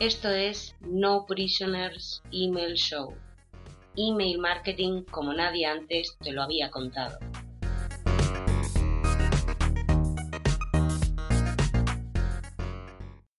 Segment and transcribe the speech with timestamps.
[0.00, 3.16] Esto es No Prisoners Email Show.
[3.96, 7.18] Email marketing como nadie antes te lo había contado.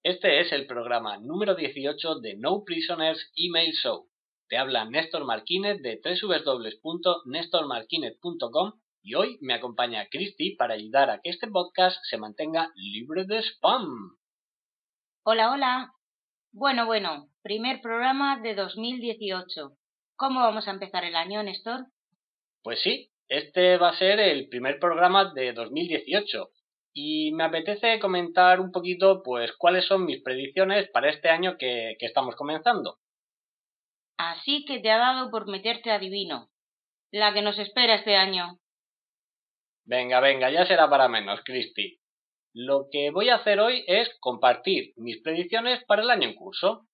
[0.04, 4.10] Este es el programa número 18 de No Prisoners Email Show.
[4.50, 11.30] Te habla Néstor Marquínez de www.nestormarquinez.com y hoy me acompaña Christy para ayudar a que
[11.30, 14.18] este podcast se mantenga libre de spam.
[15.24, 15.94] Hola, hola.
[16.52, 19.72] Bueno, bueno, primer programa de 2018.
[20.16, 21.86] ¿Cómo vamos a empezar el año, Néstor?
[22.64, 26.50] Pues sí, este va a ser el primer programa de 2018
[26.94, 31.96] y me apetece comentar un poquito pues cuáles son mis predicciones para este año que,
[32.00, 32.98] que estamos comenzando.
[34.18, 36.50] Así que te ha dado por meterte adivino.
[37.12, 38.60] La que nos espera este año.
[39.86, 41.99] Venga, venga, ya será para menos, Cristi.
[42.54, 46.88] Lo que voy a hacer hoy es compartir mis predicciones para el año en curso.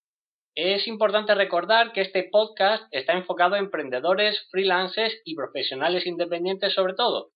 [0.54, 6.94] Es importante recordar que este podcast está enfocado a emprendedores, freelancers y profesionales independientes sobre
[6.94, 7.32] todo.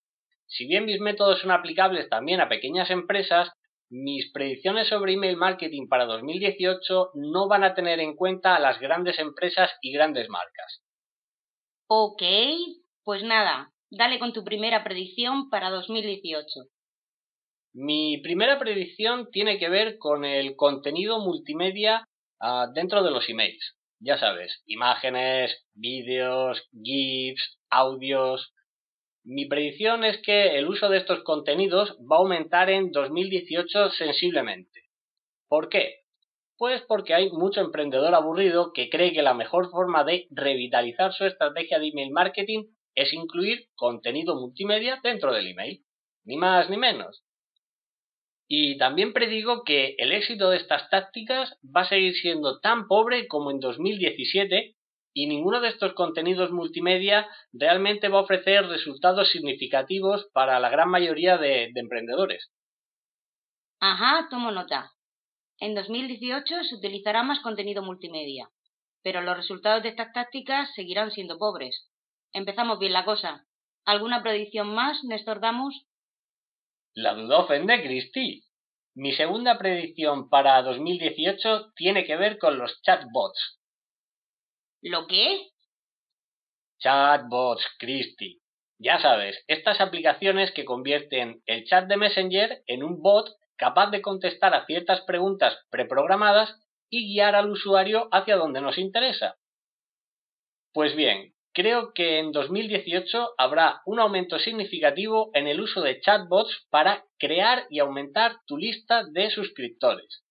[0.48, 3.52] Si bien mis métodos son aplicables también a pequeñas empresas,
[3.89, 8.80] mis predicciones sobre email marketing para 2018 no van a tener en cuenta a las
[8.80, 10.83] grandes empresas y grandes marcas.
[11.88, 12.22] Ok,
[13.04, 16.70] pues nada, dale con tu primera predicción para 2018.
[17.73, 22.08] Mi primera predicción tiene que ver con el contenido multimedia
[22.39, 23.76] ah, dentro de los emails.
[24.00, 28.53] Ya sabes, imágenes, vídeos, GIFs, audios.
[29.23, 34.89] Mi predicción es que el uso de estos contenidos va a aumentar en 2018 sensiblemente.
[35.48, 36.00] ¿Por qué?
[36.58, 41.26] Pues porque hay mucho emprendedor aburrido que cree que la mejor forma de revitalizar su
[41.26, 45.83] estrategia de email marketing es incluir contenido multimedia dentro del email.
[46.26, 47.23] Ni más ni menos.
[48.52, 53.27] Y también predigo que el éxito de estas tácticas va a seguir siendo tan pobre
[53.27, 54.76] como en 2017
[55.14, 60.89] y ninguno de estos contenidos multimedia realmente va a ofrecer resultados significativos para la gran
[60.89, 62.49] mayoría de, emprendedores.
[63.80, 64.93] Ajá, tomo nota.
[65.59, 68.49] En 2018 se utilizará más contenido multimedia,
[69.04, 71.92] pero los resultados de estas tácticas seguirán siendo pobres.
[72.33, 73.45] Empezamos bien la cosa.
[73.86, 75.86] ¿Alguna predicción más, Néstor Damus?
[76.95, 78.44] La duda ofende, Cristi.
[78.95, 83.60] Mi segunda predicción para 2018 tiene que ver con los chatbots.
[84.82, 85.50] ¿Lo qué?
[86.80, 88.42] Chatbots, Cristi.
[88.80, 94.02] Ya sabes, estas aplicaciones que convierten el chat de Messenger en un bot capaz de
[94.02, 96.56] contestar a ciertas preguntas preprogramadas
[96.89, 99.36] y guiar al usuario hacia donde nos interesa.
[100.73, 106.67] Pues bien, creo que en 2018 habrá un aumento significativo en el uso de chatbots
[106.70, 110.23] para crear y aumentar tu lista de suscriptores,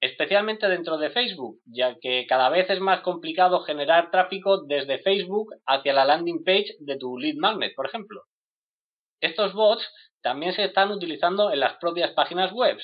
[0.00, 5.54] especialmente dentro de Facebook, ya que cada vez es más complicado generar tráfico desde Facebook
[5.66, 8.22] hacia la landing page de tu lead magnet, por ejemplo.
[9.20, 9.88] Estos bots
[10.22, 12.78] también se están utilizando en las propias páginas web,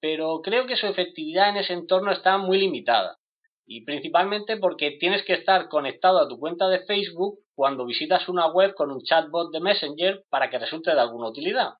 [0.00, 3.18] pero creo que su efectividad en ese entorno está muy limitada
[3.66, 8.48] y principalmente porque tienes que estar conectado a tu cuenta de Facebook cuando visitas una
[8.48, 11.74] web con un chatbot de Messenger para que resulte de alguna utilidad.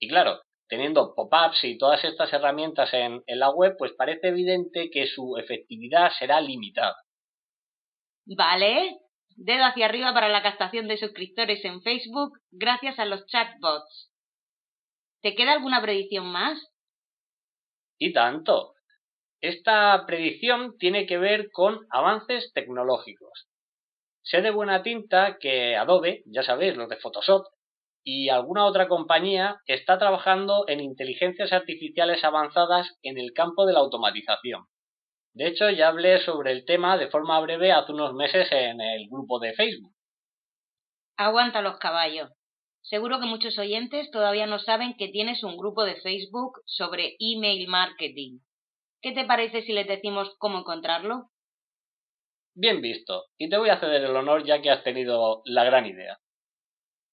[0.00, 4.90] Y claro, teniendo pop-ups y todas estas herramientas en, en, la web, pues parece evidente
[4.90, 6.96] que su efectividad será limitada.
[8.24, 8.98] Vale,
[9.36, 14.12] dedo hacia arriba para la captación de suscriptores en Facebook gracias a los chatbots.
[15.20, 16.58] ¿Te queda alguna predicción más?
[17.98, 18.74] Y tanto.
[19.40, 23.48] Esta predicción tiene que ver con avances tecnológicos.
[24.22, 27.46] Sé de buena tinta que Adobe, ya sabéis, los de Photoshop,
[28.02, 33.80] y alguna otra compañía está trabajando en inteligencias artificiales avanzadas en el campo de la
[33.80, 34.64] automatización.
[35.34, 39.08] De hecho, ya hablé sobre el tema de forma breve hace unos meses en el
[39.08, 39.92] grupo de Facebook.
[41.16, 42.30] Aguanta los caballos.
[42.80, 47.68] Seguro que muchos oyentes todavía no saben que tienes un grupo de Facebook sobre email
[47.68, 48.38] marketing.
[49.00, 51.30] ¿Qué te parece si les decimos cómo encontrarlo?
[52.54, 55.86] Bien visto, y te voy a ceder el honor ya que has tenido la gran
[55.86, 56.18] idea.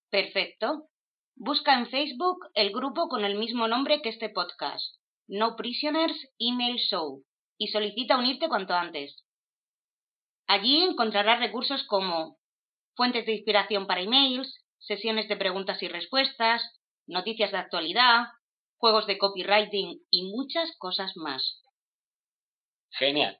[0.09, 0.87] Perfecto.
[1.35, 4.95] Busca en Facebook el grupo con el mismo nombre que este podcast,
[5.27, 7.23] No Prisoners Email Show,
[7.57, 9.23] y solicita unirte cuanto antes.
[10.47, 12.37] Allí encontrarás recursos como
[12.95, 16.63] fuentes de inspiración para emails, sesiones de preguntas y respuestas,
[17.05, 18.27] noticias de actualidad,
[18.77, 21.61] juegos de copywriting y muchas cosas más.
[22.97, 23.39] Genial.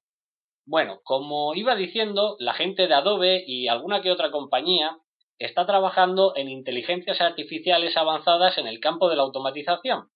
[0.66, 4.98] Bueno, como iba diciendo, la gente de Adobe y alguna que otra compañía
[5.40, 10.10] está trabajando en inteligencias artificiales avanzadas en el campo de la automatización.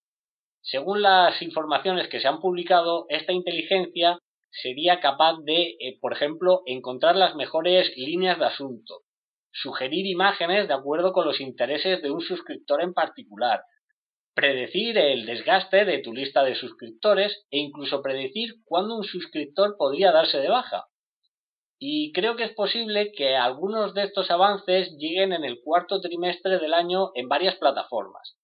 [0.62, 4.20] Según las informaciones que se han publicado, esta inteligencia
[4.52, 9.04] sería capaz de, eh, por ejemplo, encontrar las mejores líneas de asunto,
[9.52, 13.62] sugerir imágenes de acuerdo con los intereses de un suscriptor en particular,
[14.40, 20.14] predecir el desgaste de tu lista de suscriptores e incluso predecir cuándo un suscriptor podría
[20.14, 20.86] darse de baja.
[21.78, 26.58] Y creo que es posible que algunos de estos avances lleguen en el cuarto trimestre
[26.58, 28.38] del año en varias plataformas.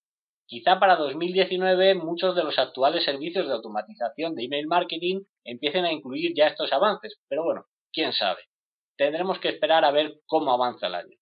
[0.47, 5.93] Quizá para 2019 muchos de los actuales servicios de automatización de email marketing empiecen a
[5.93, 8.41] incluir ya estos avances, pero bueno, quién sabe.
[8.97, 11.17] Tendremos que esperar a ver cómo avanza el año.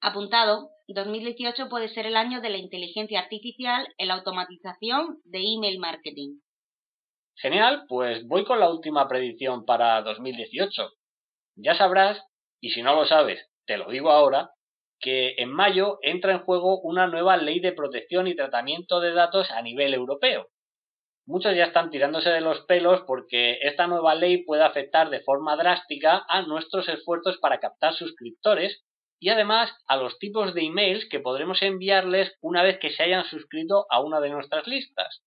[0.00, 5.78] Apuntado, 2018 puede ser el año de la inteligencia artificial en la automatización de email
[5.78, 6.40] marketing.
[7.36, 10.90] Genial, pues voy con la última predicción para 2018.
[11.56, 12.22] Ya sabrás,
[12.60, 14.50] y si no lo sabes, te lo digo ahora,
[15.00, 19.50] que en mayo entra en juego una nueva ley de protección y tratamiento de datos
[19.50, 20.48] a nivel europeo.
[21.26, 25.56] Muchos ya están tirándose de los pelos porque esta nueva ley puede afectar de forma
[25.56, 28.84] drástica a nuestros esfuerzos para captar suscriptores
[29.22, 33.24] y además a los tipos de emails que podremos enviarles una vez que se hayan
[33.24, 35.22] suscrito a una de nuestras listas.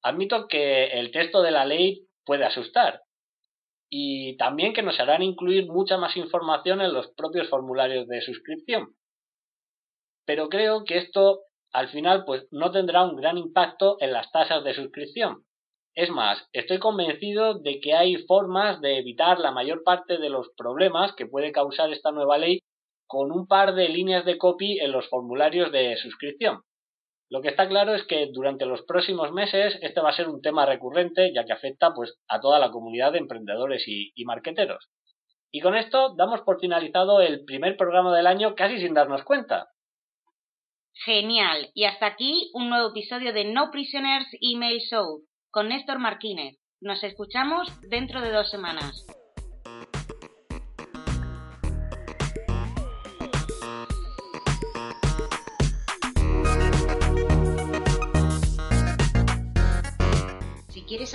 [0.00, 3.02] Admito que el texto de la ley puede asustar
[3.90, 8.94] y también que nos harán incluir mucha más información en los propios formularios de suscripción.
[10.24, 11.40] Pero creo que esto
[11.72, 15.42] al final pues no tendrá un gran impacto en las tasas de suscripción.
[15.96, 20.48] Es más, estoy convencido de que hay formas de evitar la mayor parte de los
[20.56, 22.60] problemas que puede causar esta nueva ley
[23.06, 26.62] con un par de líneas de copy en los formularios de suscripción.
[27.28, 30.40] Lo que está claro es que durante los próximos meses este va a ser un
[30.40, 34.88] tema recurrente ya que afecta pues a toda la comunidad de emprendedores y, marqueteros.
[35.50, 39.68] Y con esto damos por finalizado el primer programa del año casi sin darnos cuenta.
[41.04, 41.70] Genial.
[41.74, 46.58] Y hasta aquí un nuevo episodio de No Prisoners Email Show con Néstor Martínez.
[46.80, 49.06] Nos escuchamos dentro de dos semanas.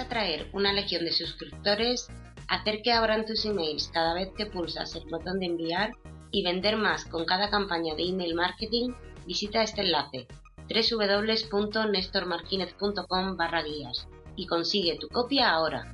[0.01, 2.09] Atraer una legión de suscriptores,
[2.47, 5.93] hacer que abran tus emails cada vez que pulsas el botón de enviar
[6.31, 8.91] y vender más con cada campaña de email marketing,
[9.25, 10.27] visita este enlace
[10.67, 15.91] www.nestormarquinez.com barra guías y consigue tu copia ahora.